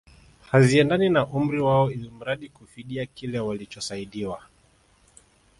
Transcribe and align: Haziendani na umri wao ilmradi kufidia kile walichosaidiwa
Haziendani 0.51 1.07
na 1.15 1.27
umri 1.27 1.59
wao 1.59 1.91
ilmradi 1.91 2.49
kufidia 2.49 3.05
kile 3.05 3.39
walichosaidiwa 3.39 4.41